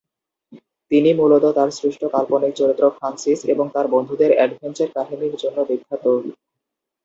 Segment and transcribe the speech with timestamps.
[0.91, 6.05] তিনি মূলত তার সৃষ্ট কাল্পনিক চরিত্র ফ্রান্সিস এবং তার বন্ধুদের অ্যাডভেঞ্চার কাহিনীর জন্য বিখ্যাত।